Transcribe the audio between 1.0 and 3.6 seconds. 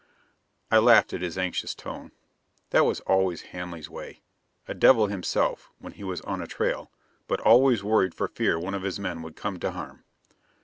at his anxious tone. That was always